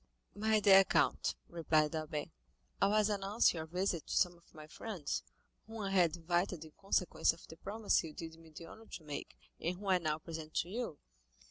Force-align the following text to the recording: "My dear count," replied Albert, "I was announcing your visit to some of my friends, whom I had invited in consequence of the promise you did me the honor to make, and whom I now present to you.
"My 0.33 0.59
dear 0.59 0.83
count," 0.83 1.35
replied 1.47 1.95
Albert, 1.95 2.29
"I 2.81 2.87
was 2.87 3.07
announcing 3.07 3.59
your 3.59 3.67
visit 3.67 4.07
to 4.07 4.15
some 4.17 4.35
of 4.35 4.51
my 4.55 4.65
friends, 4.65 5.21
whom 5.67 5.79
I 5.83 5.91
had 5.91 6.15
invited 6.15 6.65
in 6.65 6.71
consequence 6.71 7.33
of 7.33 7.45
the 7.47 7.57
promise 7.57 8.03
you 8.03 8.11
did 8.11 8.39
me 8.39 8.49
the 8.49 8.65
honor 8.65 8.87
to 8.87 9.03
make, 9.03 9.37
and 9.59 9.77
whom 9.77 9.85
I 9.89 9.99
now 9.99 10.17
present 10.17 10.55
to 10.55 10.69
you. 10.69 10.97